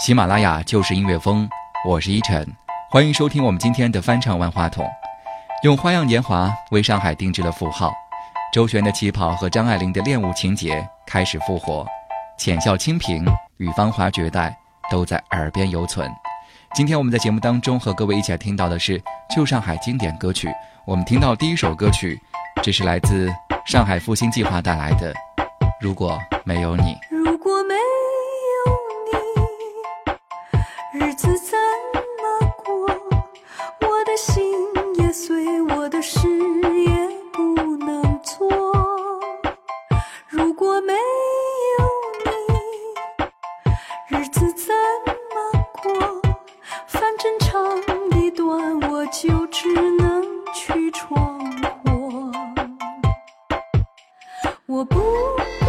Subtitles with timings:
[0.00, 1.46] 喜马拉雅就是音乐风，
[1.86, 2.50] 我是依晨，
[2.90, 4.82] 欢迎收听我们今天的翻唱万花筒。
[5.62, 7.92] 用花样年华为上海定制了符号，
[8.50, 11.86] 周璇的旗袍和张爱玲的恋物情节开始复活，
[12.38, 13.26] 浅笑清平
[13.58, 14.56] 与芳华绝代
[14.90, 16.10] 都在耳边犹存。
[16.72, 20.48] 今天我们在节目当中和各位一起来听到的是旧上海经典歌曲。
[20.86, 22.18] 我们听到第一首歌曲，
[22.62, 23.30] 这是来自
[23.66, 25.12] 上海复兴计划带来的
[25.78, 26.94] 《如果没有你》。
[54.70, 55.59] 我不。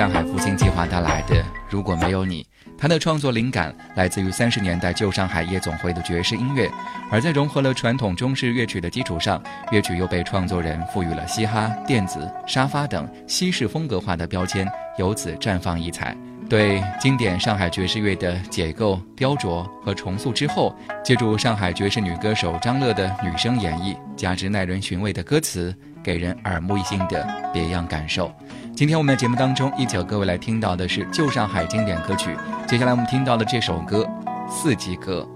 [0.00, 1.34] 上海复兴计划带来的
[1.68, 2.42] 《如果没有你》，
[2.78, 6.70] 它的创作灵感来自于三十年代旧上海夜总会的爵士音乐，
[7.10, 14.66] 而在融合了传统中式乐曲的基础上，乐曲又被创作人赋予了嘻哈、电子、沙发等西式风格化的标签，
[14.96, 16.16] 由此绽放异彩。
[16.48, 20.74] 对经典上海爵士乐的解构、雕琢和重塑之后，
[21.04, 28.34] 借助上海爵士女歌手张乐的女声演绎，加之耐人寻味的歌词，给人耳目一新的别样感受。
[28.74, 32.34] 今天我们的节目当中，一起和各位来听到的是旧上海经典歌曲。
[32.66, 34.08] 接下来我们听到的这首歌
[34.50, 35.28] 《四季歌》。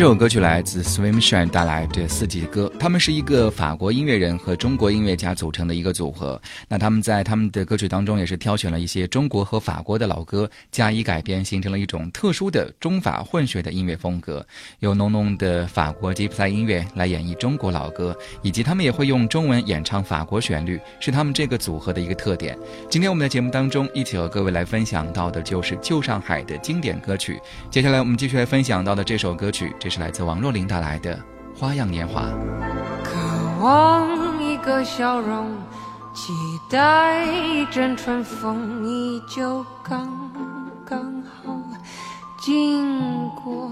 [0.00, 6.40] 这首歌曲来自 Swim Shine 带来的四季歌，他们是一个法国音乐人和中国音乐家组成的一个组合。
[6.68, 14.42] 那他们在他们的歌曲当中也是挑选了一些中国和法国的老歌加以改编，形成了一种特殊的中法混血的音乐风格，
[14.78, 22.58] 有浓浓的法国吉普赛音乐来演绎中国老歌，以及他们也会用中文演唱法国旋律，是他们这个组合的一个特点。
[22.88, 27.38] 今天我们的节目当中，一起和各位来分享到的就是旧上海的经典歌曲。
[27.70, 29.70] 接下来我们继续来分享到的这首歌曲。
[29.78, 31.16] 这是来自王若琳带来的
[31.58, 32.22] 《花样年华》。
[33.02, 35.48] 渴望一个笑容，
[36.14, 36.32] 期
[36.70, 40.08] 待一阵春风，你就刚
[40.86, 41.56] 刚好
[42.40, 43.70] 经过。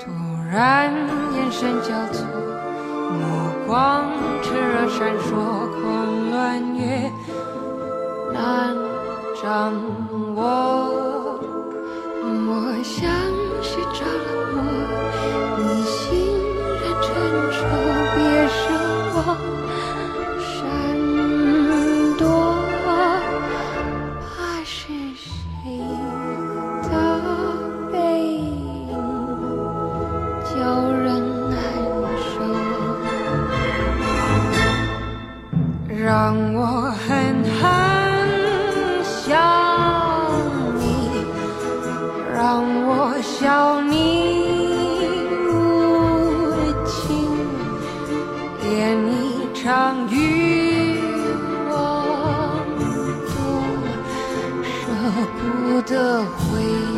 [0.00, 0.10] 突
[0.50, 0.90] 然
[1.34, 2.26] 眼神交错，
[3.12, 4.06] 目光
[4.42, 5.28] 炽热闪烁，
[5.82, 7.12] 狂乱越
[8.32, 8.74] 难
[9.42, 9.74] 掌
[10.34, 11.38] 握。
[12.22, 13.19] 我想。
[55.10, 56.89] 不得回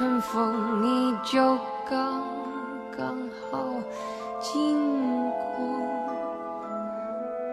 [0.00, 2.22] 春风，你就刚
[2.96, 3.14] 刚
[3.50, 3.58] 好
[4.40, 5.62] 经过。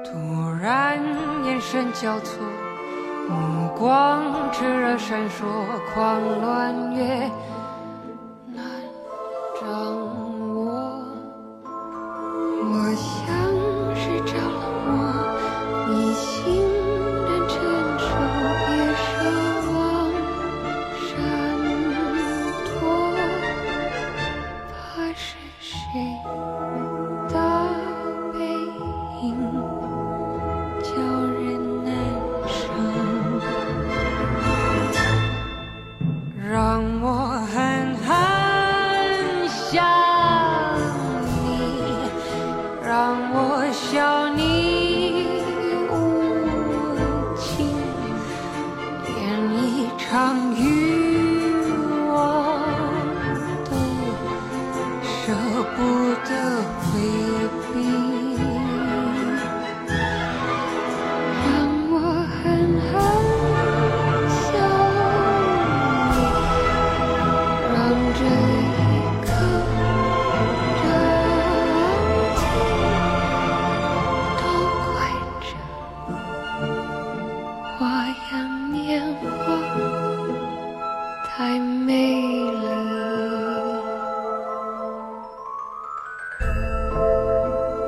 [0.05, 0.17] 突
[0.61, 0.97] 然
[1.43, 2.41] 眼神交错，
[3.27, 4.23] 目光
[4.53, 5.43] 炽热闪烁，
[5.93, 7.29] 狂乱越
[25.91, 26.86] 谁？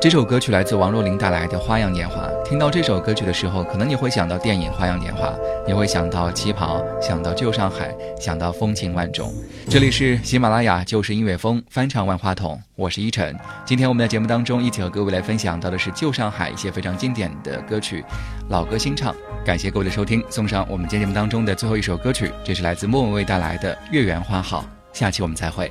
[0.01, 2.25] 这首歌曲来自王若琳带来的《花样年华》。
[2.43, 5.27] 听到这首歌曲的时候，可能你会想到电影《花样年华》，
[5.67, 9.29] 你会想到旗袍，想到旧上海，想到风情万种。
[9.69, 13.37] 这里是喜马拉雅就是音乐风翻唱万花筒，我是依晨。
[13.65, 18.01] 今天我们的节目当中，一起和各位来分享到的是旧上海一些非常经典的歌曲，
[18.47, 19.13] 老歌新唱。
[19.43, 24.61] 感谢各位的收听，送上我们今天节目当中的最后一首歌曲，这是来自莫文蔚带来的《月圆花好》。
[24.97, 25.69] 下期我们再会。